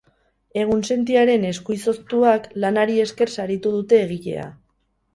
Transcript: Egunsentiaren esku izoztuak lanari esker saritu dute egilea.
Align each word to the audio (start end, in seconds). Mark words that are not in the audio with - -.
Egunsentiaren 0.61 1.45
esku 1.51 1.77
izoztuak 1.77 2.49
lanari 2.65 3.01
esker 3.07 3.35
saritu 3.39 3.79
dute 3.79 4.05
egilea. 4.11 4.53